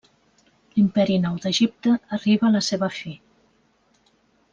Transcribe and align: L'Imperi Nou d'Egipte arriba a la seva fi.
L'Imperi 0.77 1.17
Nou 1.25 1.35
d'Egipte 1.43 1.93
arriba 2.19 2.47
a 2.49 2.53
la 2.57 2.63
seva 2.69 2.89
fi. 3.01 3.13